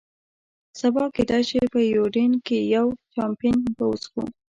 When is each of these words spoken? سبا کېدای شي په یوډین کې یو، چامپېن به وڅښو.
سبا 0.79 1.03
کېدای 1.15 1.41
شي 1.49 1.59
په 1.73 1.79
یوډین 1.93 2.31
کې 2.45 2.57
یو، 2.75 2.87
چامپېن 3.13 3.55
به 3.75 3.83
وڅښو. 3.89 4.23